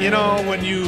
You 0.00 0.08
know, 0.08 0.42
when 0.48 0.64
you 0.64 0.86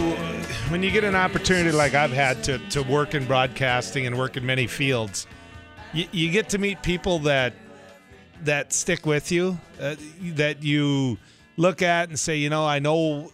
when 0.70 0.82
you 0.82 0.90
get 0.90 1.04
an 1.04 1.14
opportunity 1.14 1.70
like 1.70 1.92
I've 1.92 2.12
had 2.12 2.42
to 2.44 2.56
to 2.70 2.82
work 2.82 3.14
in 3.14 3.26
broadcasting 3.26 4.06
and 4.06 4.16
work 4.16 4.38
in 4.38 4.46
many 4.46 4.66
fields, 4.66 5.26
you, 5.92 6.06
you 6.12 6.30
get 6.30 6.48
to 6.48 6.58
meet 6.58 6.82
people 6.82 7.18
that 7.20 7.52
that 8.44 8.72
stick 8.72 9.04
with 9.04 9.30
you, 9.30 9.58
uh, 9.78 9.96
that 10.22 10.62
you 10.62 11.18
look 11.58 11.82
at 11.82 12.08
and 12.08 12.18
say, 12.18 12.36
you 12.36 12.48
know, 12.48 12.66
I 12.66 12.78
know 12.78 13.30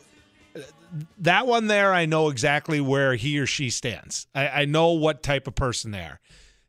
that 1.18 1.46
one 1.46 1.68
there. 1.68 1.94
I 1.94 2.06
know 2.06 2.28
exactly 2.28 2.80
where 2.80 3.14
he 3.14 3.38
or 3.38 3.46
she 3.46 3.70
stands. 3.70 4.26
I, 4.34 4.48
I 4.48 4.64
know 4.64 4.90
what 4.90 5.22
type 5.22 5.46
of 5.46 5.54
person 5.54 5.92
they 5.92 6.00
are. 6.00 6.18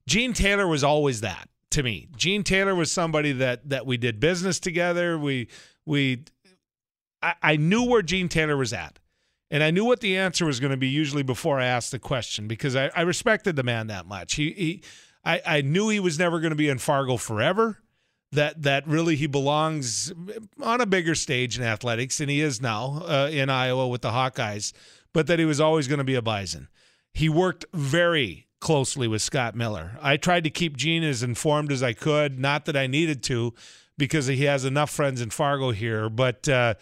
Gene 0.07 0.33
Taylor 0.33 0.67
was 0.67 0.83
always 0.83 1.21
that 1.21 1.49
to 1.71 1.81
me. 1.81 2.09
Gene 2.15 2.43
Taylor 2.43 2.75
was 2.75 2.91
somebody 2.91 3.31
that 3.31 3.69
that 3.69 3.87
we 3.87 3.97
did 3.97 4.19
business 4.19 4.59
together. 4.59 5.17
We 5.17 5.47
we 5.83 6.25
I, 7.21 7.33
I 7.41 7.55
knew 7.55 7.83
where 7.83 8.01
Gene 8.01 8.29
Taylor 8.29 8.57
was 8.57 8.73
at. 8.73 8.98
And 9.51 9.63
I 9.63 9.71
knew 9.71 9.83
what 9.83 9.99
the 9.99 10.17
answer 10.17 10.45
was 10.45 10.59
going 10.59 10.71
to 10.71 10.77
be 10.77 10.87
usually 10.87 11.23
before 11.23 11.59
I 11.59 11.65
asked 11.65 11.91
the 11.91 11.99
question 11.99 12.47
because 12.47 12.75
I, 12.75 12.91
I 12.95 13.01
respected 13.01 13.55
the 13.55 13.63
man 13.63 13.87
that 13.87 14.05
much. 14.05 14.35
He, 14.35 14.51
he 14.51 14.83
I, 15.25 15.41
I 15.45 15.61
knew 15.61 15.89
he 15.89 15.99
was 15.99 16.19
never 16.19 16.39
going 16.39 16.51
to 16.51 16.55
be 16.55 16.69
in 16.69 16.77
Fargo 16.77 17.17
forever. 17.17 17.79
That 18.31 18.61
that 18.61 18.87
really 18.87 19.15
he 19.15 19.25
belongs 19.25 20.13
on 20.61 20.81
a 20.81 20.85
bigger 20.85 21.15
stage 21.15 21.57
in 21.57 21.63
athletics, 21.63 22.19
and 22.19 22.29
he 22.29 22.41
is 22.41 22.61
now 22.61 23.01
uh, 23.07 23.27
in 23.31 23.49
Iowa 23.49 23.87
with 23.87 24.03
the 24.03 24.11
Hawkeyes. 24.11 24.71
But 25.13 25.25
that 25.25 25.39
he 25.39 25.45
was 25.45 25.59
always 25.59 25.87
going 25.87 25.97
to 25.97 26.03
be 26.03 26.13
a 26.13 26.21
Bison. 26.21 26.67
He 27.11 27.27
worked 27.27 27.65
very 27.73 28.45
closely 28.59 29.07
with 29.07 29.23
Scott 29.23 29.55
Miller. 29.55 29.97
I 29.99 30.17
tried 30.17 30.43
to 30.43 30.51
keep 30.51 30.77
Gene 30.77 31.03
as 31.03 31.23
informed 31.23 31.71
as 31.71 31.81
I 31.81 31.93
could. 31.93 32.37
Not 32.37 32.65
that 32.65 32.77
I 32.77 32.85
needed 32.85 33.23
to, 33.23 33.55
because 33.97 34.27
he 34.27 34.45
has 34.45 34.63
enough 34.63 34.91
friends 34.91 35.21
in 35.21 35.31
Fargo 35.31 35.71
here, 35.71 36.07
but. 36.07 36.47
Uh, 36.47 36.75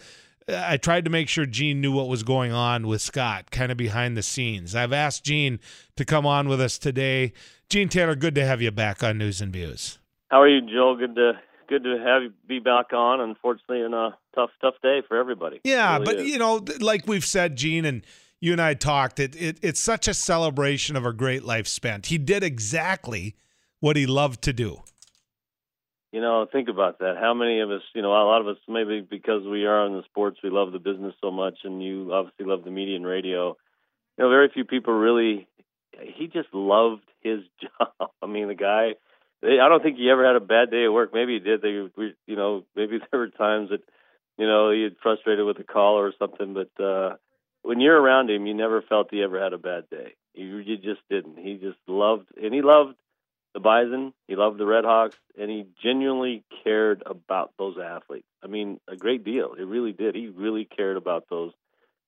I 0.48 0.76
tried 0.78 1.04
to 1.04 1.10
make 1.10 1.28
sure 1.28 1.46
Gene 1.46 1.80
knew 1.80 1.92
what 1.92 2.08
was 2.08 2.22
going 2.22 2.52
on 2.52 2.86
with 2.86 3.02
Scott, 3.02 3.50
kind 3.50 3.70
of 3.70 3.76
behind 3.76 4.16
the 4.16 4.22
scenes. 4.22 4.74
I've 4.74 4.92
asked 4.92 5.24
Gene 5.24 5.60
to 5.96 6.04
come 6.04 6.24
on 6.24 6.48
with 6.48 6.60
us 6.60 6.78
today. 6.78 7.32
Gene 7.68 7.88
Taylor, 7.88 8.14
good 8.14 8.34
to 8.36 8.46
have 8.46 8.62
you 8.62 8.70
back 8.70 9.02
on 9.02 9.18
News 9.18 9.40
and 9.40 9.52
Views. 9.52 9.98
How 10.30 10.40
are 10.40 10.48
you, 10.48 10.60
Joel? 10.62 10.96
Good 10.96 11.14
to 11.16 11.32
good 11.68 11.84
to 11.84 11.98
have 11.98 12.22
you 12.22 12.32
be 12.46 12.60
back 12.60 12.92
on. 12.92 13.20
Unfortunately, 13.20 13.82
in 13.82 13.92
a 13.92 14.16
tough 14.34 14.50
tough 14.60 14.74
day 14.82 15.02
for 15.06 15.16
everybody. 15.16 15.60
Yeah, 15.64 15.94
really 15.94 16.04
but 16.04 16.16
is. 16.16 16.28
you 16.28 16.38
know, 16.38 16.64
like 16.80 17.06
we've 17.06 17.24
said, 17.24 17.56
Gene 17.56 17.84
and 17.84 18.04
you 18.40 18.52
and 18.52 18.60
I 18.60 18.74
talked. 18.74 19.20
It, 19.20 19.36
it 19.36 19.58
it's 19.62 19.80
such 19.80 20.08
a 20.08 20.14
celebration 20.14 20.96
of 20.96 21.04
a 21.04 21.12
great 21.12 21.44
life 21.44 21.66
spent. 21.66 22.06
He 22.06 22.18
did 22.18 22.42
exactly 22.42 23.36
what 23.80 23.96
he 23.96 24.06
loved 24.06 24.42
to 24.42 24.52
do. 24.52 24.82
You 26.12 26.20
know, 26.22 26.46
think 26.50 26.68
about 26.68 27.00
that. 27.00 27.16
How 27.20 27.34
many 27.34 27.60
of 27.60 27.70
us, 27.70 27.82
you 27.94 28.00
know, 28.00 28.12
a 28.12 28.24
lot 28.24 28.40
of 28.40 28.48
us, 28.48 28.56
maybe 28.66 29.00
because 29.00 29.44
we 29.44 29.66
are 29.66 29.86
in 29.86 29.92
the 29.92 30.04
sports, 30.04 30.38
we 30.42 30.48
love 30.50 30.72
the 30.72 30.78
business 30.78 31.14
so 31.20 31.30
much, 31.30 31.58
and 31.64 31.82
you 31.82 32.12
obviously 32.12 32.46
love 32.46 32.64
the 32.64 32.70
media 32.70 32.96
and 32.96 33.06
radio. 33.06 33.56
You 34.16 34.24
know, 34.24 34.30
very 34.30 34.48
few 34.52 34.64
people 34.64 34.94
really. 34.94 35.46
He 36.00 36.28
just 36.28 36.48
loved 36.52 37.02
his 37.20 37.40
job. 37.60 38.10
I 38.22 38.26
mean, 38.26 38.48
the 38.48 38.54
guy. 38.54 38.94
I 39.42 39.68
don't 39.68 39.82
think 39.82 39.98
he 39.98 40.10
ever 40.10 40.26
had 40.26 40.34
a 40.34 40.40
bad 40.40 40.70
day 40.70 40.84
at 40.84 40.92
work. 40.92 41.14
Maybe 41.14 41.34
he 41.34 41.38
did. 41.38 41.62
They, 41.62 41.88
we, 41.96 42.14
you 42.26 42.34
know, 42.34 42.64
maybe 42.74 42.98
there 43.10 43.20
were 43.20 43.28
times 43.28 43.70
that, 43.70 43.82
you 44.36 44.46
know, 44.46 44.72
he 44.72 44.82
had 44.82 44.96
frustrated 45.00 45.46
with 45.46 45.60
a 45.60 45.64
call 45.64 45.98
or 45.98 46.12
something. 46.18 46.54
But 46.54 46.82
uh 46.82 47.16
when 47.62 47.80
you're 47.80 48.00
around 48.00 48.30
him, 48.30 48.46
you 48.46 48.54
never 48.54 48.82
felt 48.82 49.08
he 49.10 49.22
ever 49.22 49.42
had 49.42 49.52
a 49.52 49.58
bad 49.58 49.90
day. 49.90 50.14
You, 50.34 50.56
you 50.58 50.76
just 50.76 51.00
didn't. 51.10 51.38
He 51.38 51.54
just 51.56 51.78
loved, 51.86 52.26
and 52.40 52.54
he 52.54 52.62
loved 52.62 52.94
the 53.58 53.62
Bison. 53.62 54.12
He 54.26 54.36
loved 54.36 54.58
the 54.58 54.66
Red 54.66 54.84
Hawks, 54.84 55.16
and 55.38 55.50
he 55.50 55.66
genuinely 55.82 56.44
cared 56.64 57.02
about 57.06 57.52
those 57.58 57.76
athletes. 57.82 58.26
I 58.42 58.46
mean, 58.46 58.78
a 58.88 58.96
great 58.96 59.24
deal. 59.24 59.54
It 59.58 59.64
really 59.66 59.92
did. 59.92 60.14
He 60.14 60.28
really 60.28 60.64
cared 60.64 60.96
about 60.96 61.24
those 61.28 61.52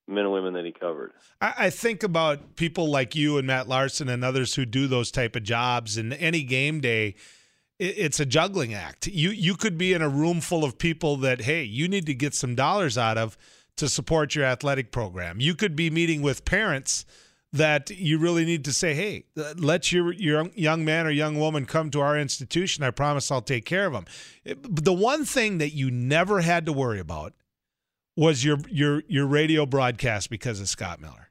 men 0.08 0.24
and 0.24 0.32
women 0.32 0.54
that 0.54 0.64
he 0.64 0.72
covered. 0.72 1.12
I, 1.40 1.70
think 1.70 2.02
about 2.02 2.56
people 2.56 2.88
like 2.90 3.14
you 3.14 3.38
and 3.38 3.46
Matt 3.46 3.68
Larson 3.68 4.08
and 4.08 4.24
others 4.24 4.54
who 4.54 4.64
do 4.64 4.86
those 4.86 5.10
type 5.10 5.36
of 5.36 5.42
jobs, 5.42 5.96
and 5.96 6.12
any 6.14 6.42
game 6.42 6.80
day. 6.80 7.14
it- 7.78 7.94
It's 7.98 8.20
a 8.20 8.26
juggling 8.26 8.74
act. 8.74 9.06
You 9.06 9.30
you 9.30 9.54
could 9.54 9.78
be 9.78 9.92
in 9.92 10.02
a 10.02 10.08
room 10.08 10.40
full 10.40 10.64
of 10.64 10.78
people 10.78 11.16
that 11.18 11.42
hey, 11.42 11.62
you 11.62 11.88
need 11.88 12.06
to 12.06 12.14
get 12.14 12.34
some 12.34 12.54
dollars 12.54 12.98
out 12.98 13.16
of 13.18 13.36
to 13.76 13.88
support 13.88 14.34
your 14.34 14.44
athletic 14.44 14.90
program. 14.92 15.40
You 15.40 15.54
could 15.54 15.74
be 15.76 15.88
meeting 15.90 16.20
with 16.22 16.44
parents 16.44 17.06
that 17.52 17.90
you 17.90 18.18
really 18.18 18.44
need 18.44 18.64
to 18.64 18.72
say, 18.72 18.94
hey, 18.94 19.24
let 19.56 19.90
your 19.90 20.12
your 20.12 20.48
young 20.54 20.84
man 20.84 21.06
or 21.06 21.10
young 21.10 21.38
woman 21.38 21.66
come 21.66 21.90
to 21.90 22.00
our 22.00 22.16
institution. 22.16 22.84
I 22.84 22.90
promise 22.90 23.30
I'll 23.30 23.42
take 23.42 23.64
care 23.64 23.86
of 23.86 23.92
them. 23.92 24.04
The 24.44 24.92
one 24.92 25.24
thing 25.24 25.58
that 25.58 25.70
you 25.70 25.90
never 25.90 26.40
had 26.40 26.66
to 26.66 26.72
worry 26.72 27.00
about 27.00 27.32
was 28.16 28.44
your 28.44 28.58
your 28.68 29.02
your 29.08 29.26
radio 29.26 29.66
broadcast 29.66 30.30
because 30.30 30.60
of 30.60 30.68
Scott 30.68 31.00
Miller. 31.00 31.30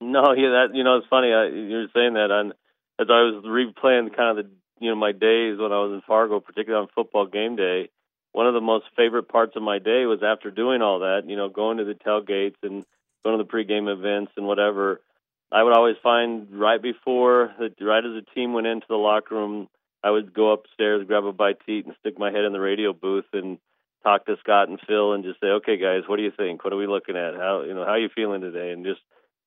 No, 0.00 0.32
yeah, 0.32 0.50
that 0.50 0.68
you 0.74 0.84
know, 0.84 0.98
it's 0.98 1.06
funny. 1.08 1.32
I, 1.32 1.46
you're 1.46 1.88
saying 1.94 2.14
that, 2.14 2.30
on 2.30 2.52
as 2.98 3.06
I 3.08 3.22
was 3.22 3.44
replaying 3.44 4.14
kind 4.14 4.38
of 4.38 4.44
the 4.44 4.50
you 4.80 4.90
know 4.90 4.96
my 4.96 5.12
days 5.12 5.58
when 5.58 5.72
I 5.72 5.80
was 5.80 5.92
in 5.94 6.02
Fargo, 6.06 6.40
particularly 6.40 6.82
on 6.82 6.88
football 6.94 7.26
game 7.26 7.56
day. 7.56 7.88
One 8.32 8.48
of 8.48 8.54
the 8.54 8.60
most 8.60 8.86
favorite 8.96 9.28
parts 9.28 9.54
of 9.54 9.62
my 9.62 9.78
day 9.78 10.06
was 10.06 10.24
after 10.24 10.50
doing 10.50 10.82
all 10.82 10.98
that, 10.98 11.22
you 11.28 11.36
know, 11.36 11.48
going 11.48 11.78
to 11.78 11.84
the 11.84 11.94
tailgates 11.94 12.56
and 12.64 12.84
going 13.24 13.38
to 13.38 13.44
the 13.44 13.48
pregame 13.48 13.88
events 13.88 14.32
and 14.36 14.44
whatever. 14.44 15.00
I 15.54 15.62
would 15.62 15.72
always 15.72 15.94
find 16.02 16.48
right 16.50 16.82
before, 16.82 17.54
right 17.58 18.04
as 18.04 18.12
the 18.12 18.26
team 18.34 18.54
went 18.54 18.66
into 18.66 18.86
the 18.88 18.96
locker 18.96 19.36
room, 19.36 19.68
I 20.02 20.10
would 20.10 20.34
go 20.34 20.50
upstairs, 20.50 21.06
grab 21.06 21.24
a 21.24 21.32
bite 21.32 21.64
to 21.64 21.72
eat, 21.72 21.86
and 21.86 21.94
stick 22.00 22.18
my 22.18 22.32
head 22.32 22.44
in 22.44 22.52
the 22.52 22.60
radio 22.60 22.92
booth 22.92 23.26
and 23.32 23.58
talk 24.02 24.26
to 24.26 24.36
Scott 24.40 24.68
and 24.68 24.80
Phil 24.84 25.12
and 25.12 25.22
just 25.22 25.38
say, 25.40 25.46
"Okay, 25.46 25.76
guys, 25.76 26.02
what 26.08 26.16
do 26.16 26.24
you 26.24 26.32
think? 26.36 26.64
What 26.64 26.72
are 26.72 26.76
we 26.76 26.88
looking 26.88 27.16
at? 27.16 27.36
How 27.36 27.62
you 27.62 27.72
know 27.72 27.84
how 27.84 27.92
are 27.92 28.00
you 28.00 28.08
feeling 28.08 28.40
today?" 28.40 28.72
And 28.72 28.84
just 28.84 29.00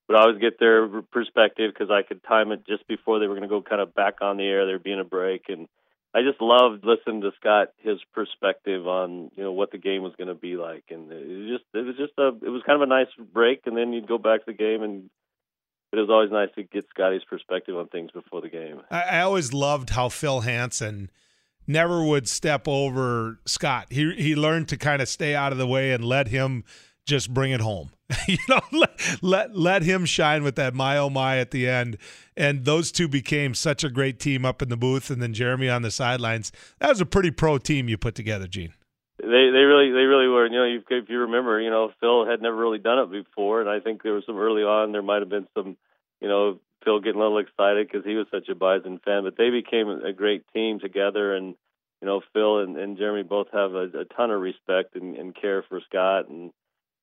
would 0.08 0.16
always 0.16 0.38
get 0.38 0.58
their 0.58 0.88
perspective 1.12 1.72
because 1.74 1.90
I 1.90 2.02
could 2.02 2.24
time 2.24 2.52
it 2.52 2.66
just 2.66 2.88
before 2.88 3.18
they 3.18 3.26
were 3.26 3.34
going 3.34 3.48
to 3.48 3.54
go 3.54 3.60
kind 3.60 3.82
of 3.82 3.94
back 3.94 4.22
on 4.22 4.38
the 4.38 4.44
air. 4.44 4.64
There 4.64 4.78
being 4.78 5.00
a 5.00 5.04
break, 5.04 5.50
and 5.50 5.68
I 6.14 6.22
just 6.22 6.40
loved 6.40 6.84
listening 6.84 7.20
to 7.20 7.32
Scott 7.38 7.68
his 7.82 7.98
perspective 8.14 8.88
on 8.88 9.30
you 9.36 9.44
know 9.44 9.52
what 9.52 9.72
the 9.72 9.78
game 9.78 10.02
was 10.02 10.16
going 10.16 10.28
to 10.28 10.34
be 10.34 10.56
like, 10.56 10.84
and 10.88 11.12
it 11.12 11.52
just 11.52 11.64
it 11.74 11.84
was 11.84 11.96
just 11.96 12.14
a 12.16 12.28
it 12.28 12.48
was 12.50 12.62
kind 12.64 12.82
of 12.82 12.88
a 12.88 12.90
nice 12.90 13.12
break, 13.32 13.66
and 13.66 13.76
then 13.76 13.92
you'd 13.92 14.08
go 14.08 14.16
back 14.16 14.46
to 14.46 14.52
the 14.52 14.56
game 14.56 14.82
and. 14.82 15.10
But 15.90 15.98
it 15.98 16.02
was 16.02 16.10
always 16.10 16.30
nice 16.30 16.50
to 16.56 16.62
get 16.62 16.86
Scotty's 16.90 17.24
perspective 17.28 17.76
on 17.76 17.88
things 17.88 18.10
before 18.10 18.40
the 18.40 18.50
game. 18.50 18.82
I, 18.90 19.02
I 19.02 19.20
always 19.20 19.52
loved 19.52 19.90
how 19.90 20.08
Phil 20.10 20.40
Hansen 20.40 21.10
never 21.66 22.04
would 22.04 22.28
step 22.28 22.68
over 22.68 23.38
Scott. 23.46 23.86
He 23.90 24.14
he 24.14 24.34
learned 24.34 24.68
to 24.68 24.76
kind 24.76 25.00
of 25.00 25.08
stay 25.08 25.34
out 25.34 25.52
of 25.52 25.58
the 25.58 25.66
way 25.66 25.92
and 25.92 26.04
let 26.04 26.28
him 26.28 26.64
just 27.06 27.32
bring 27.32 27.52
it 27.52 27.60
home. 27.60 27.90
you 28.28 28.38
know, 28.48 28.60
let, 28.72 28.90
let 29.22 29.56
let 29.56 29.82
him 29.82 30.04
shine 30.04 30.42
with 30.42 30.56
that 30.56 30.74
my 30.74 30.96
oh 30.98 31.10
my 31.10 31.38
at 31.38 31.50
the 31.50 31.68
end. 31.68 31.98
And 32.36 32.64
those 32.64 32.92
two 32.92 33.08
became 33.08 33.54
such 33.54 33.84
a 33.84 33.90
great 33.90 34.18
team 34.20 34.44
up 34.44 34.62
in 34.62 34.68
the 34.68 34.76
booth, 34.76 35.10
and 35.10 35.20
then 35.20 35.34
Jeremy 35.34 35.68
on 35.68 35.82
the 35.82 35.90
sidelines. 35.90 36.52
That 36.80 36.90
was 36.90 37.00
a 37.00 37.06
pretty 37.06 37.30
pro 37.30 37.58
team 37.58 37.88
you 37.88 37.98
put 37.98 38.14
together, 38.14 38.46
Gene. 38.46 38.74
They 39.28 39.50
they 39.52 39.64
really 39.68 39.92
they 39.92 40.06
really 40.08 40.28
were. 40.28 40.46
You 40.46 40.58
know, 40.58 40.64
you, 40.64 40.82
if 40.88 41.08
you 41.08 41.18
remember, 41.20 41.60
you 41.60 41.70
know, 41.70 41.92
Phil 42.00 42.26
had 42.26 42.40
never 42.40 42.56
really 42.56 42.78
done 42.78 42.98
it 42.98 43.10
before, 43.10 43.60
and 43.60 43.68
I 43.68 43.80
think 43.80 44.02
there 44.02 44.14
was 44.14 44.24
some 44.26 44.38
early 44.38 44.62
on. 44.62 44.92
There 44.92 45.02
might 45.02 45.20
have 45.20 45.28
been 45.28 45.46
some, 45.54 45.76
you 46.20 46.28
know, 46.28 46.60
Phil 46.84 47.00
getting 47.00 47.20
a 47.20 47.22
little 47.22 47.38
excited 47.38 47.86
because 47.86 48.06
he 48.06 48.14
was 48.14 48.26
such 48.30 48.48
a 48.48 48.54
Bison 48.54 49.00
fan. 49.04 49.24
But 49.24 49.36
they 49.36 49.50
became 49.50 49.88
a 49.88 50.12
great 50.12 50.44
team 50.54 50.80
together, 50.80 51.34
and 51.34 51.54
you 52.00 52.06
know, 52.06 52.22
Phil 52.32 52.60
and, 52.60 52.76
and 52.76 52.96
Jeremy 52.96 53.22
both 53.22 53.48
have 53.52 53.74
a, 53.74 53.90
a 54.00 54.04
ton 54.16 54.30
of 54.30 54.40
respect 54.40 54.96
and, 54.96 55.16
and 55.16 55.34
care 55.34 55.62
for 55.68 55.80
Scott, 55.88 56.28
and 56.28 56.50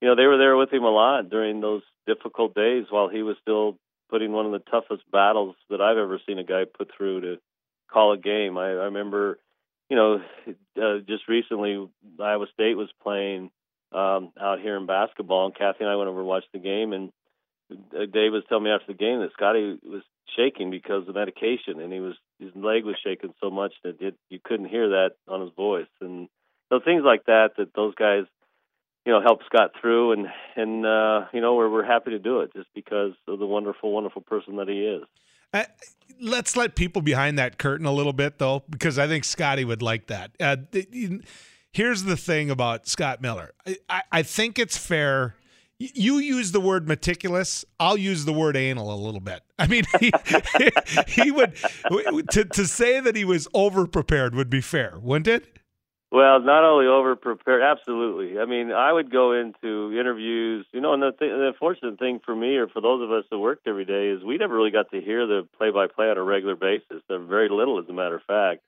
you 0.02 0.08
know, 0.08 0.16
they 0.16 0.26
were 0.26 0.38
there 0.38 0.58
with 0.58 0.74
him 0.74 0.84
a 0.84 0.90
lot 0.90 1.30
during 1.30 1.62
those 1.62 1.84
difficult 2.08 2.56
days 2.56 2.86
while 2.90 3.08
he 3.10 3.24
was 3.24 3.38
still 3.42 3.78
putting 4.10 4.32
one 4.32 4.46
of 4.46 4.52
the 4.52 4.60
toughest 4.60 5.04
battles 5.12 5.56
that 5.70 5.82
I've 5.82 5.98
ever 5.98 6.20
seen 6.28 6.40
a 6.40 6.44
guy 6.44 6.64
put 6.66 6.92
through 6.96 7.22
to 7.22 7.38
call 7.92 8.14
a 8.14 8.18
game. 8.18 8.58
I, 8.58 8.68
I 8.68 8.86
remember 8.86 9.40
you 9.90 9.96
know, 9.96 10.22
uh, 10.82 11.00
just 11.08 11.28
recently 11.28 11.88
Iowa 12.20 12.46
State 12.54 12.76
was 12.76 12.90
playing 13.04 13.52
um, 13.92 14.32
out 14.40 14.60
here 14.62 14.78
in 14.78 14.86
basketball, 14.86 15.46
and 15.46 15.56
Kathy 15.56 15.80
and 15.82 15.90
I 15.90 15.96
went 15.96 16.10
over 16.10 16.22
to 16.22 16.26
watch 16.26 16.44
the 16.54 16.60
game, 16.60 16.94
and 16.94 17.12
uh, 17.72 18.06
Dave 18.12 18.32
was 18.34 18.44
telling 18.50 18.66
me 18.66 18.72
after 18.72 18.88
the 18.88 18.98
game 18.98 19.20
that 19.22 19.32
Scotty 19.34 19.80
was 19.84 20.04
shaking 20.36 20.72
because 20.72 21.08
of 21.08 21.16
medication, 21.16 21.80
and 21.80 21.94
he 21.94 22.00
was 22.00 22.16
his 22.40 22.52
leg 22.56 22.84
was 22.84 22.96
shaking 23.04 23.34
so 23.42 23.50
much 23.50 23.74
that 23.84 24.02
it, 24.02 24.16
you 24.30 24.40
couldn't 24.44 24.70
hear 24.70 24.90
that 24.90 25.12
on 25.28 25.42
his 25.42 25.52
voice, 25.56 25.88
and 26.02 26.28
so 26.70 26.80
things 26.84 27.04
like 27.06 27.26
that 27.26 27.52
that 27.58 27.74
those 27.76 27.96
guys, 27.96 28.24
you 29.06 29.14
know, 29.14 29.22
helped 29.22 29.46
Scott 29.46 29.72
through, 29.80 30.14
and 30.14 30.28
and 30.56 30.86
uh, 30.86 31.26
you 31.32 31.42
know 31.42 31.56
we're 31.56 31.70
we're 31.70 31.86
happy 31.86 32.12
to 32.12 32.20
do 32.20 32.42
it 32.42 32.54
just 32.56 32.70
because 32.74 33.14
of 33.28 33.40
the 33.40 33.46
wonderful, 33.46 33.92
wonderful 33.92 34.22
person 34.24 34.58
that 34.58 34.68
he 34.68 34.82
is. 34.84 35.04
Uh, 35.56 35.64
let's 36.22 36.58
let 36.58 36.76
people 36.76 37.02
behind 37.02 37.40
that 37.40 37.58
curtain 37.58 37.86
a 37.86 37.92
little 37.92 38.14
bit, 38.14 38.40
though, 38.40 38.64
because 38.70 39.00
I 39.00 39.08
think 39.08 39.24
Scotty 39.24 39.64
would 39.64 39.82
like 39.82 40.08
that. 40.08 40.32
Uh, 40.38 40.58
here's 41.72 42.04
the 42.04 42.18
thing 42.18 42.50
about 42.50 42.88
Scott 42.88 43.22
Miller. 43.22 43.54
I, 43.66 43.78
I, 43.90 44.02
I 44.12 44.24
think 44.24 44.60
it's 44.60 44.78
fair. 44.78 45.36
You 45.80 46.18
use 46.18 46.52
the 46.52 46.60
word 46.60 46.88
meticulous. 46.88 47.64
I'll 47.80 47.98
use 47.98 48.26
the 48.26 48.34
word 48.34 48.58
anal 48.58 48.94
a 48.94 49.00
little 49.00 49.20
bit. 49.22 49.44
I 49.58 49.68
mean, 49.68 49.84
he, 50.00 50.12
he 51.08 51.32
would 51.32 51.56
to 52.32 52.46
to 52.46 52.66
say 52.66 53.02
that 53.02 53.16
he 53.16 53.26
was 53.26 53.48
over 53.54 53.86
prepared 53.86 54.36
would 54.36 54.50
be 54.50 54.62
fair, 54.62 54.98
wouldn't 55.02 55.28
it? 55.28 55.60
Well, 56.16 56.40
not 56.40 56.64
only 56.64 56.88
over 56.88 57.18
prepared, 57.18 57.62
absolutely. 57.62 58.40
I 58.40 58.46
mean, 58.46 58.72
I 58.72 58.94
would 58.94 59.12
go 59.12 59.34
into 59.34 59.92
interviews, 60.00 60.66
you 60.72 60.80
know, 60.80 60.94
and 60.94 61.04
the, 61.04 61.12
th- 61.12 61.30
the 61.30 61.48
unfortunate 61.48 62.00
thing 62.00 62.22
for 62.24 62.34
me 62.34 62.56
or 62.56 62.70
for 62.70 62.80
those 62.80 63.04
of 63.04 63.12
us 63.12 63.26
that 63.30 63.38
worked 63.38 63.68
every 63.68 63.84
day 63.84 64.08
is 64.08 64.24
we 64.24 64.38
never 64.38 64.56
really 64.56 64.72
got 64.72 64.90
to 64.92 65.02
hear 65.02 65.28
the 65.28 65.46
play-by-play 65.58 66.10
on 66.10 66.18
a 66.18 66.24
regular 66.24 66.56
basis. 66.56 67.04
There 67.10 67.20
very 67.20 67.50
little, 67.50 67.80
as 67.80 67.90
a 67.90 67.92
matter 67.92 68.16
of 68.16 68.24
fact. 68.24 68.62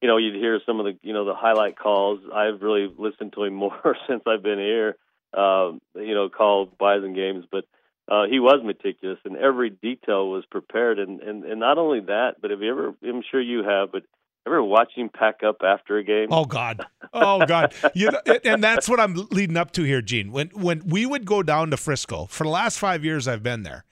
You 0.00 0.08
know, 0.08 0.16
you'd 0.16 0.34
hear 0.34 0.58
some 0.66 0.80
of 0.80 0.86
the, 0.86 0.98
you 1.02 1.12
know, 1.12 1.24
the 1.24 1.36
highlight 1.36 1.78
calls. 1.78 2.18
I've 2.34 2.60
really 2.62 2.92
listened 2.98 3.32
to 3.34 3.44
him 3.44 3.54
more 3.64 3.96
since 4.08 4.24
I've 4.26 4.42
been 4.42 4.58
here. 4.58 4.96
Uh, 5.32 5.74
you 5.94 6.16
know, 6.16 6.28
called 6.30 6.76
Bison 6.78 7.14
games, 7.14 7.44
but 7.48 7.64
uh, 8.08 8.24
he 8.28 8.40
was 8.40 8.60
meticulous 8.64 9.20
and 9.24 9.36
every 9.36 9.70
detail 9.70 10.28
was 10.28 10.44
prepared. 10.50 10.98
And, 10.98 11.20
and 11.20 11.44
and 11.44 11.60
not 11.60 11.78
only 11.78 12.00
that, 12.00 12.42
but 12.42 12.50
have 12.50 12.60
you 12.60 12.70
ever? 12.72 12.94
I'm 13.08 13.22
sure 13.30 13.40
you 13.40 13.62
have, 13.62 13.92
but 13.92 14.02
Ever 14.44 14.62
watching 14.62 15.08
pack 15.08 15.42
up 15.44 15.58
after 15.62 15.98
a 15.98 16.04
game? 16.04 16.28
Oh 16.30 16.44
God, 16.44 16.84
oh 17.12 17.46
God! 17.46 17.74
you 17.94 18.10
know, 18.10 18.20
and 18.44 18.62
that's 18.62 18.88
what 18.88 18.98
I'm 18.98 19.14
leading 19.30 19.56
up 19.56 19.70
to 19.72 19.84
here, 19.84 20.02
Gene. 20.02 20.32
When 20.32 20.48
when 20.48 20.82
we 20.86 21.06
would 21.06 21.24
go 21.24 21.44
down 21.44 21.70
to 21.70 21.76
Frisco 21.76 22.26
for 22.26 22.42
the 22.42 22.50
last 22.50 22.78
five 22.78 23.04
years, 23.04 23.28
I've 23.28 23.44
been 23.44 23.62
there, 23.62 23.84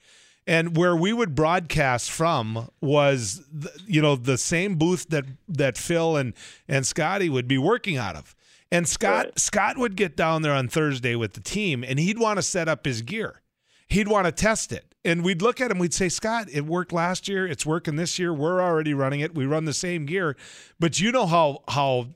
and 0.45 0.75
where 0.75 0.93
we 0.93 1.13
would 1.13 1.35
broadcast 1.35 2.11
from 2.11 2.69
was, 2.81 3.45
the, 3.51 3.71
you 3.87 4.01
know, 4.01 4.17
the 4.17 4.37
same 4.37 4.75
booth 4.75 5.07
that 5.09 5.23
that 5.47 5.77
Phil 5.77 6.17
and 6.17 6.33
and 6.67 6.85
Scotty 6.85 7.29
would 7.29 7.47
be 7.47 7.57
working 7.57 7.95
out 7.95 8.17
of. 8.17 8.35
And 8.73 8.87
Scott 8.87 9.25
right. 9.25 9.39
Scott 9.39 9.77
would 9.77 9.95
get 9.95 10.17
down 10.17 10.41
there 10.41 10.53
on 10.53 10.67
Thursday 10.67 11.15
with 11.15 11.33
the 11.33 11.41
team, 11.41 11.83
and 11.83 11.97
he'd 11.97 12.19
want 12.19 12.37
to 12.37 12.43
set 12.43 12.67
up 12.67 12.85
his 12.85 13.01
gear. 13.01 13.41
He'd 13.87 14.09
want 14.09 14.25
to 14.25 14.31
test 14.33 14.73
it 14.73 14.90
and 15.03 15.23
we'd 15.23 15.41
look 15.41 15.59
at 15.59 15.71
him 15.71 15.79
we'd 15.79 15.93
say 15.93 16.09
scott 16.09 16.47
it 16.51 16.65
worked 16.65 16.91
last 16.91 17.27
year 17.27 17.47
it's 17.47 17.65
working 17.65 17.95
this 17.95 18.19
year 18.19 18.33
we're 18.33 18.61
already 18.61 18.93
running 18.93 19.19
it 19.19 19.35
we 19.35 19.45
run 19.45 19.65
the 19.65 19.73
same 19.73 20.05
gear 20.05 20.35
but 20.79 20.99
you 20.99 21.11
know 21.11 21.25
how 21.25 21.63
how 21.69 22.07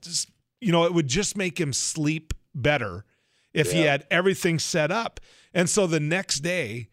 you 0.61 0.71
know 0.71 0.85
it 0.85 0.93
would 0.93 1.07
just 1.07 1.37
make 1.37 1.59
him 1.59 1.73
sleep 1.73 2.33
better 2.53 3.05
if 3.53 3.67
yeah. 3.67 3.73
he 3.73 3.81
had 3.81 4.05
everything 4.11 4.59
set 4.59 4.91
up 4.91 5.19
and 5.53 5.69
so 5.69 5.87
the 5.87 5.99
next 5.99 6.39
day 6.39 6.89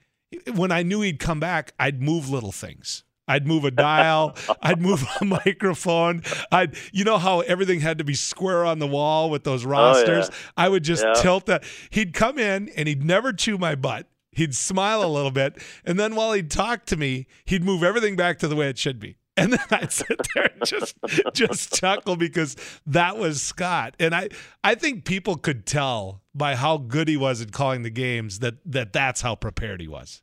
when 0.54 0.72
i 0.72 0.82
knew 0.82 1.00
he'd 1.00 1.18
come 1.18 1.40
back 1.40 1.72
i'd 1.78 2.02
move 2.02 2.28
little 2.28 2.52
things 2.52 3.04
I'd 3.28 3.46
move 3.46 3.64
a 3.64 3.70
dial. 3.70 4.36
I'd 4.62 4.80
move 4.80 5.06
a 5.20 5.24
microphone. 5.24 6.22
I'd, 6.50 6.76
you 6.92 7.04
know 7.04 7.18
how 7.18 7.40
everything 7.40 7.80
had 7.80 7.98
to 7.98 8.04
be 8.04 8.14
square 8.14 8.64
on 8.64 8.78
the 8.78 8.86
wall 8.86 9.30
with 9.30 9.44
those 9.44 9.64
rosters. 9.64 10.28
Oh, 10.28 10.32
yeah. 10.32 10.64
I 10.64 10.68
would 10.68 10.82
just 10.82 11.04
yeah. 11.04 11.14
tilt 11.14 11.46
that. 11.46 11.64
He'd 11.90 12.14
come 12.14 12.38
in 12.38 12.68
and 12.70 12.88
he'd 12.88 13.04
never 13.04 13.32
chew 13.32 13.58
my 13.58 13.74
butt. 13.74 14.06
He'd 14.32 14.54
smile 14.54 15.04
a 15.04 15.06
little 15.06 15.30
bit, 15.30 15.62
and 15.84 16.00
then 16.00 16.14
while 16.14 16.32
he'd 16.32 16.50
talk 16.50 16.86
to 16.86 16.96
me, 16.96 17.26
he'd 17.44 17.62
move 17.62 17.82
everything 17.82 18.16
back 18.16 18.38
to 18.38 18.48
the 18.48 18.56
way 18.56 18.68
it 18.68 18.78
should 18.78 18.98
be. 18.98 19.16
And 19.34 19.54
then 19.54 19.64
I'd 19.70 19.90
sit 19.90 20.20
there 20.34 20.50
and 20.52 20.62
just 20.66 20.94
just 21.32 21.72
chuckle 21.72 22.16
because 22.16 22.54
that 22.86 23.16
was 23.16 23.40
Scott. 23.40 23.96
And 23.98 24.14
I 24.14 24.28
I 24.62 24.74
think 24.74 25.06
people 25.06 25.36
could 25.36 25.64
tell 25.64 26.20
by 26.34 26.54
how 26.54 26.76
good 26.76 27.08
he 27.08 27.16
was 27.16 27.40
at 27.40 27.50
calling 27.50 27.82
the 27.82 27.90
games 27.90 28.40
that 28.40 28.56
that 28.66 28.92
that's 28.92 29.22
how 29.22 29.34
prepared 29.34 29.80
he 29.80 29.88
was. 29.88 30.20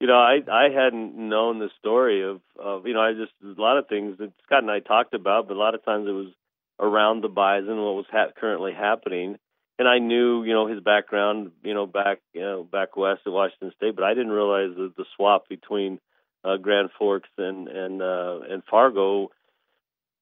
You 0.00 0.06
know, 0.06 0.18
I 0.18 0.38
I 0.48 0.68
hadn't 0.72 1.16
known 1.16 1.58
the 1.58 1.70
story 1.80 2.22
of 2.22 2.42
of 2.56 2.86
you 2.86 2.94
know 2.94 3.00
I 3.00 3.14
just 3.14 3.32
a 3.42 3.60
lot 3.60 3.76
of 3.76 3.88
things 3.88 4.18
that 4.18 4.30
Scott 4.44 4.62
and 4.62 4.70
I 4.70 4.78
talked 4.78 5.14
about, 5.14 5.48
but 5.48 5.56
a 5.56 5.58
lot 5.58 5.74
of 5.74 5.84
times 5.84 6.06
it 6.06 6.12
was 6.12 6.28
around 6.78 7.22
the 7.22 7.28
Bison, 7.28 7.82
what 7.82 7.96
was 7.96 8.06
ha- 8.08 8.30
currently 8.36 8.72
happening 8.72 9.36
and 9.78 9.88
I 9.88 9.98
knew, 9.98 10.44
you 10.44 10.52
know, 10.52 10.66
his 10.66 10.80
background, 10.80 11.50
you 11.62 11.74
know, 11.74 11.86
back, 11.86 12.18
you 12.32 12.42
know, 12.42 12.62
back 12.62 12.96
west 12.96 13.22
at 13.26 13.32
Washington 13.32 13.72
State, 13.76 13.96
but 13.96 14.04
I 14.04 14.14
didn't 14.14 14.32
realize 14.32 14.70
the, 14.76 14.92
the 14.96 15.04
swap 15.16 15.48
between 15.48 15.98
uh, 16.44 16.56
Grand 16.56 16.90
Forks 16.98 17.30
and 17.38 17.68
and 17.68 18.02
uh, 18.02 18.40
and 18.48 18.62
Fargo 18.70 19.30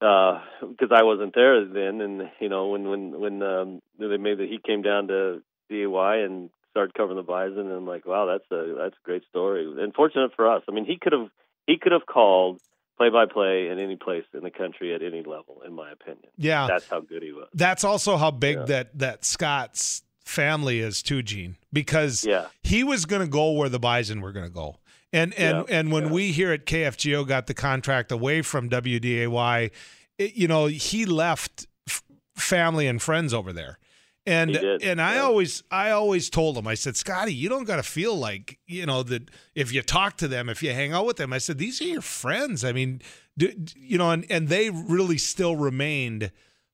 because 0.01 0.91
uh, 0.91 0.95
I 0.95 1.05
wasn't 1.05 1.35
there 1.35 1.65
then, 1.65 2.01
and 2.01 2.31
you 2.41 2.49
know, 2.49 2.69
when 2.69 2.89
when 2.89 3.21
when 3.21 3.43
um, 3.43 3.81
they 3.99 4.17
made 4.17 4.39
that 4.39 4.49
he 4.49 4.59
came 4.65 4.83
down 4.83 5.09
to 5.09 5.43
DAY 5.69 6.25
and 6.25 6.51
started 6.71 6.95
covering 6.95 7.17
the 7.17 7.23
Bison, 7.23 7.59
and 7.59 7.73
I'm 7.73 7.87
like, 7.87 8.07
wow, 8.07 8.27
that's 8.27 8.51
a 8.51 8.75
that's 8.77 8.97
a 8.97 9.05
great 9.05 9.23
story. 9.29 9.65
And 9.79 9.95
fortunate 9.95 10.33
for 10.35 10.51
us, 10.51 10.63
I 10.69 10.73
mean, 10.73 10.87
he 10.87 10.99
could 11.01 11.13
have 11.13 11.29
he 11.67 11.79
could 11.79 11.93
have 11.93 12.07
called 12.07 12.61
play 12.97 13.09
by 13.09 13.27
play 13.27 13.69
in 13.69 13.79
any 13.79 13.97
place 13.97 14.25
in 14.35 14.43
the 14.43 14.51
country 14.51 14.95
at 14.95 15.03
any 15.03 15.23
level, 15.23 15.63
in 15.67 15.73
my 15.75 15.91
opinion. 15.91 16.29
Yeah, 16.37 16.67
that's 16.67 16.89
how 16.89 17.01
good 17.01 17.23
he 17.23 17.33
was. 17.33 17.49
That's 17.55 17.85
also 17.85 18.17
how 18.17 18.31
big 18.31 18.59
yeah. 18.59 18.65
that 18.65 18.99
that 18.99 19.25
Scott's 19.25 20.03
family 20.25 20.81
is 20.81 21.03
too, 21.03 21.23
Gene, 21.23 21.57
because 21.73 22.25
yeah. 22.25 22.47
he 22.63 22.85
was 22.85 23.05
going 23.05 23.23
to 23.23 23.29
go 23.29 23.53
where 23.53 23.69
the 23.69 23.79
Bison 23.79 24.21
were 24.21 24.33
going 24.33 24.47
to 24.47 24.53
go. 24.53 24.77
And 25.13 25.35
and 25.35 25.69
yeah, 25.69 25.79
and 25.79 25.93
when 25.93 26.07
yeah. 26.07 26.13
we 26.13 26.33
here 26.33 26.53
at 26.53 26.65
KFGO 26.65 27.27
got 27.27 27.47
the 27.47 27.55
contract 27.55 28.11
away 28.11 28.43
from 28.43 28.71
WDAY, 28.71 29.71
it, 30.19 30.35
you 30.35 30.49
know, 30.49 30.67
he 30.67 31.05
left 31.05 31.67
f- 31.87 32.03
family 32.35 32.87
and 32.87 33.01
friends 33.01 33.35
over 33.35 33.53
there. 33.53 33.79
And 34.25 34.55
and 34.55 35.03
I 35.03 35.17
yeah. 35.17 35.23
always 35.23 35.65
I 35.71 35.91
always 35.91 36.31
told 36.31 36.57
him 36.57 36.67
I 36.69 36.75
said 36.75 36.97
Scotty 36.97 37.35
you 37.35 37.49
don't 37.49 37.65
got 37.65 37.77
to 37.77 37.83
feel 37.83 38.15
like 38.15 38.59
you 38.67 38.87
know 38.87 39.03
that 39.03 39.31
if 39.57 39.73
you 39.73 39.83
talk 39.83 40.17
to 40.19 40.29
them 40.29 40.49
if 40.49 40.63
you 40.63 40.73
hang 40.73 40.93
out 40.93 41.07
with 41.07 41.17
them 41.17 41.33
I 41.33 41.39
said 41.39 41.59
these 41.59 41.81
are 41.81 41.87
your 41.87 42.03
friends 42.03 42.65
I 42.65 42.71
mean 42.73 43.03
do, 43.37 43.53
you 43.75 43.99
know 43.99 44.13
and 44.13 44.25
and 44.31 44.49
they 44.49 44.71
really 44.71 45.19
still 45.19 45.57
remained 45.57 46.31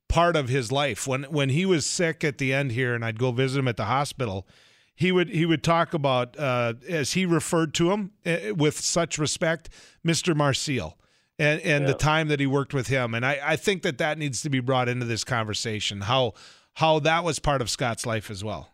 part 0.09 0.37
of 0.37 0.51
his 0.51 0.71
life 0.71 1.07
when 1.07 1.25
when 1.25 1.49
he 1.49 1.65
was 1.65 1.87
sick 1.87 2.23
at 2.23 2.37
the 2.37 2.53
end 2.53 2.73
here 2.73 2.95
and 2.95 3.03
I'd 3.03 3.19
go 3.19 3.33
visit 3.33 3.59
him 3.59 3.69
at 3.69 3.79
the 3.79 3.87
hospital 3.87 4.47
he 4.95 5.11
would 5.11 5.31
he 5.31 5.47
would 5.47 5.63
talk 5.63 5.95
about 5.95 6.39
uh, 6.39 6.75
as 6.87 7.13
he 7.13 7.25
referred 7.25 7.73
to 7.75 7.93
him 7.93 8.11
uh, 8.27 8.55
with 8.55 8.79
such 8.79 9.17
respect 9.17 9.71
Mr. 10.07 10.37
Marcil 10.37 10.99
and 11.39 11.63
and 11.63 11.85
yeah. 11.85 11.93
the 11.93 11.95
time 11.95 12.29
that 12.29 12.41
he 12.41 12.47
worked 12.47 12.75
with 12.75 12.89
him 12.89 13.15
and 13.15 13.25
I 13.25 13.41
I 13.43 13.57
think 13.57 13.83
that 13.83 13.97
that 13.99 14.19
needs 14.19 14.43
to 14.43 14.51
be 14.51 14.61
brought 14.61 14.89
into 14.89 15.07
this 15.07 15.25
conversation 15.25 16.03
how 16.03 16.35
how 16.79 17.01
that 17.01 17.25
was 17.25 17.41
part 17.41 17.61
of 17.61 17.69
Scott's 17.69 18.07
life 18.07 18.31
as 18.31 18.45
well. 18.45 18.71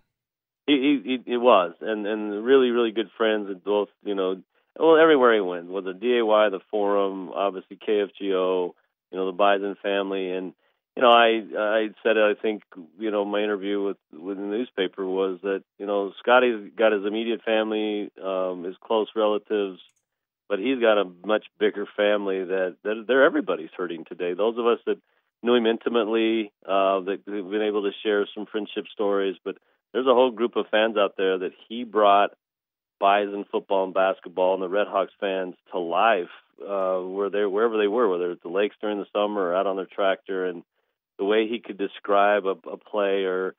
It 0.67 1.41
was, 1.41 1.75
and 1.81 2.07
and 2.07 2.45
really, 2.45 2.71
really 2.71 2.91
good 2.91 3.11
friends 3.17 3.49
at 3.51 3.65
both. 3.65 3.89
You 4.03 4.15
know, 4.15 4.43
well, 4.79 4.97
everywhere 4.99 5.35
he 5.35 5.41
went, 5.41 5.71
whether 5.71 5.95
DAY, 5.95 6.21
the 6.21 6.61
Forum, 6.71 7.31
obviously 7.31 7.77
KFGO, 7.77 8.73
you 9.11 9.19
know, 9.19 9.27
the 9.27 9.33
Bison 9.33 9.77
family, 9.83 10.31
and 10.31 10.53
you 10.97 11.03
know, 11.03 11.11
I 11.11 11.45
I 11.59 11.89
said 12.03 12.19
I 12.19 12.35
think 12.35 12.63
you 12.99 13.11
know 13.11 13.25
my 13.25 13.43
interview 13.43 13.83
with 13.83 13.97
with 14.13 14.37
the 14.37 14.43
newspaper 14.43 15.07
was 15.07 15.39
that 15.43 15.65
you 15.79 15.87
know 15.87 16.13
Scotty's 16.19 16.73
got 16.77 16.93
his 16.93 17.07
immediate 17.07 17.43
family, 17.43 18.11
um, 18.23 18.65
his 18.65 18.77
close 18.83 19.09
relatives, 19.17 19.81
but 20.49 20.59
he's 20.59 20.79
got 20.79 20.99
a 20.99 21.11
much 21.25 21.47
bigger 21.59 21.87
family 21.97 22.45
that 22.45 22.77
that 22.85 23.05
they're 23.07 23.25
everybody's 23.25 23.73
hurting 23.75 24.05
today. 24.05 24.35
Those 24.35 24.59
of 24.59 24.67
us 24.67 24.79
that 24.87 24.99
knew 25.45 25.55
him 25.55 25.67
intimately, 25.67 26.53
uh, 26.67 27.01
that 27.01 27.21
we've 27.27 27.51
been 27.51 27.63
able 27.63 27.83
to 27.83 27.93
share 28.03 28.27
some 28.35 28.47
friendship 28.47 28.87
stories. 28.93 29.37
But 29.45 29.57
there's 29.93 30.07
a 30.07 30.15
whole 30.15 30.31
group 30.31 30.57
of 30.57 30.67
fans 30.71 30.97
out 30.97 31.15
there 31.17 31.39
that 31.39 31.53
he 31.69 31.85
brought 31.85 32.31
Bison 32.99 33.45
football 33.51 33.85
and 33.85 33.95
basketball 33.95 34.55
and 34.55 34.63
the 34.63 34.69
Red 34.69 34.87
Hawks 34.89 35.13
fans 35.21 35.55
to 35.73 35.79
life 35.79 36.31
uh, 36.61 36.99
where 36.99 37.31
they 37.31 37.45
wherever 37.45 37.77
they 37.77 37.89
were, 37.89 38.09
whether 38.09 38.31
it's 38.31 38.43
the 38.43 38.49
lakes 38.49 38.77
during 38.81 38.99
the 38.99 39.07
summer 39.13 39.41
or 39.41 39.57
out 39.57 39.67
on 39.67 39.77
their 39.77 39.87
tractor, 39.87 40.47
and 40.47 40.63
the 41.19 41.25
way 41.25 41.47
he 41.47 41.61
could 41.61 41.79
describe 41.79 42.45
a, 42.47 42.57
a 42.69 42.77
play 42.77 43.25
or 43.25 43.55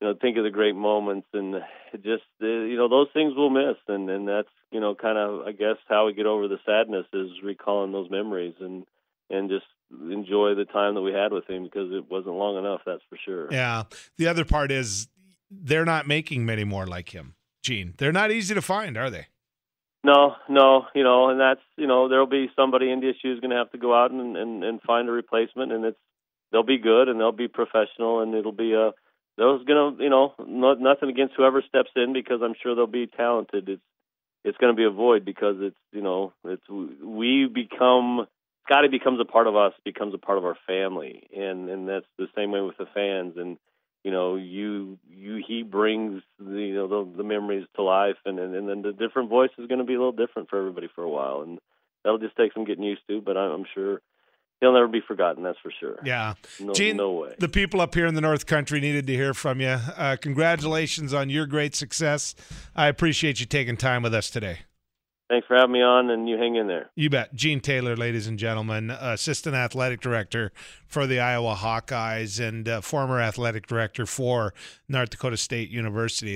you 0.00 0.06
know 0.06 0.14
think 0.14 0.36
of 0.36 0.44
the 0.44 0.50
great 0.50 0.74
moments 0.74 1.26
and 1.32 1.56
just 2.02 2.24
uh, 2.42 2.46
you 2.46 2.76
know 2.76 2.88
those 2.88 3.08
things 3.12 3.34
we'll 3.36 3.50
miss 3.50 3.76
and 3.88 4.08
and 4.08 4.28
that's 4.28 4.48
you 4.70 4.80
know 4.80 4.94
kind 4.94 5.18
of 5.18 5.46
I 5.46 5.52
guess 5.52 5.76
how 5.88 6.06
we 6.06 6.14
get 6.14 6.26
over 6.26 6.48
the 6.48 6.58
sadness 6.64 7.06
is 7.12 7.30
recalling 7.42 7.92
those 7.92 8.10
memories 8.10 8.54
and 8.60 8.84
and 9.30 9.48
just 9.48 9.66
enjoy 10.10 10.54
the 10.54 10.64
time 10.64 10.94
that 10.94 11.02
we 11.02 11.12
had 11.12 11.32
with 11.32 11.48
him 11.48 11.64
because 11.64 11.92
it 11.92 12.10
wasn't 12.10 12.34
long 12.34 12.58
enough. 12.58 12.80
That's 12.84 13.02
for 13.08 13.18
sure. 13.24 13.48
Yeah. 13.50 13.84
The 14.16 14.28
other 14.28 14.44
part 14.44 14.70
is 14.70 15.08
they're 15.50 15.84
not 15.84 16.06
making 16.06 16.44
many 16.44 16.64
more 16.64 16.86
like 16.86 17.14
him, 17.14 17.34
Gene. 17.62 17.94
They're 17.96 18.12
not 18.12 18.30
easy 18.30 18.54
to 18.54 18.62
find, 18.62 18.96
are 18.96 19.10
they? 19.10 19.26
No, 20.04 20.36
no, 20.48 20.86
you 20.94 21.02
know, 21.02 21.28
and 21.28 21.40
that's 21.40 21.60
you 21.76 21.86
know 21.86 22.08
there'll 22.08 22.26
be 22.26 22.48
somebody 22.54 22.90
in 22.90 23.00
the 23.00 23.08
issue 23.10 23.38
going 23.40 23.50
to 23.50 23.56
have 23.56 23.72
to 23.72 23.78
go 23.78 23.94
out 23.94 24.12
and, 24.12 24.36
and 24.36 24.62
and 24.62 24.80
find 24.82 25.08
a 25.08 25.12
replacement, 25.12 25.72
and 25.72 25.84
it's 25.84 25.98
they'll 26.52 26.62
be 26.62 26.78
good 26.78 27.08
and 27.08 27.18
they'll 27.18 27.32
be 27.32 27.48
professional, 27.48 28.20
and 28.20 28.34
it'll 28.34 28.52
be 28.52 28.74
a 28.74 28.92
those 29.36 29.64
gonna 29.64 29.96
you 30.02 30.08
know 30.08 30.34
not, 30.38 30.80
nothing 30.80 31.08
against 31.08 31.34
whoever 31.36 31.62
steps 31.62 31.90
in 31.96 32.12
because 32.12 32.40
I'm 32.42 32.54
sure 32.62 32.74
they'll 32.74 32.86
be 32.86 33.06
talented. 33.06 33.68
It's 33.68 33.82
it's 34.44 34.58
going 34.58 34.72
to 34.72 34.76
be 34.76 34.84
a 34.84 34.90
void 34.90 35.24
because 35.24 35.56
it's 35.58 35.76
you 35.92 36.02
know 36.02 36.32
it's 36.44 36.62
we 36.68 37.48
become 37.52 38.26
Scotty 38.68 38.88
becomes 38.88 39.18
a 39.20 39.24
part 39.24 39.46
of 39.46 39.56
us, 39.56 39.72
becomes 39.84 40.14
a 40.14 40.18
part 40.18 40.36
of 40.36 40.44
our 40.44 40.56
family, 40.66 41.26
and 41.34 41.70
and 41.70 41.88
that's 41.88 42.06
the 42.18 42.26
same 42.36 42.50
way 42.50 42.60
with 42.60 42.76
the 42.76 42.86
fans. 42.94 43.34
And 43.36 43.56
you 44.04 44.10
know, 44.10 44.36
you 44.36 44.98
you 45.08 45.42
he 45.46 45.62
brings 45.62 46.22
the, 46.38 46.60
you 46.60 46.74
know 46.74 46.86
the, 46.86 47.16
the 47.16 47.24
memories 47.24 47.66
to 47.76 47.82
life, 47.82 48.16
and, 48.26 48.38
and 48.38 48.54
and 48.54 48.68
then 48.68 48.82
the 48.82 48.92
different 48.92 49.30
voice 49.30 49.50
is 49.58 49.66
going 49.68 49.78
to 49.78 49.84
be 49.84 49.94
a 49.94 49.98
little 49.98 50.12
different 50.12 50.50
for 50.50 50.58
everybody 50.58 50.88
for 50.94 51.02
a 51.02 51.08
while, 51.08 51.40
and 51.40 51.58
that'll 52.04 52.18
just 52.18 52.36
take 52.36 52.52
some 52.52 52.64
getting 52.64 52.84
used 52.84 53.00
to. 53.08 53.22
But 53.22 53.38
I'm 53.38 53.64
sure 53.74 54.02
he'll 54.60 54.74
never 54.74 54.88
be 54.88 55.00
forgotten. 55.00 55.42
That's 55.42 55.58
for 55.62 55.72
sure. 55.80 55.98
Yeah, 56.04 56.34
no, 56.60 56.74
Gene, 56.74 56.98
no 56.98 57.12
way. 57.12 57.36
The 57.38 57.48
people 57.48 57.80
up 57.80 57.94
here 57.94 58.06
in 58.06 58.14
the 58.14 58.20
North 58.20 58.44
Country 58.44 58.80
needed 58.80 59.06
to 59.06 59.14
hear 59.14 59.32
from 59.32 59.62
you. 59.62 59.78
Uh, 59.96 60.16
congratulations 60.20 61.14
on 61.14 61.30
your 61.30 61.46
great 61.46 61.74
success. 61.74 62.34
I 62.76 62.88
appreciate 62.88 63.40
you 63.40 63.46
taking 63.46 63.78
time 63.78 64.02
with 64.02 64.12
us 64.12 64.28
today. 64.28 64.60
Thanks 65.28 65.46
for 65.46 65.56
having 65.56 65.72
me 65.72 65.82
on, 65.82 66.08
and 66.08 66.26
you 66.26 66.38
hang 66.38 66.56
in 66.56 66.68
there. 66.68 66.88
You 66.94 67.10
bet. 67.10 67.34
Gene 67.34 67.60
Taylor, 67.60 67.94
ladies 67.96 68.26
and 68.26 68.38
gentlemen, 68.38 68.90
assistant 68.90 69.54
athletic 69.54 70.00
director 70.00 70.52
for 70.86 71.06
the 71.06 71.20
Iowa 71.20 71.54
Hawkeyes 71.54 72.40
and 72.40 72.66
uh, 72.66 72.80
former 72.80 73.20
athletic 73.20 73.66
director 73.66 74.06
for 74.06 74.54
North 74.88 75.10
Dakota 75.10 75.36
State 75.36 75.68
University. 75.68 76.34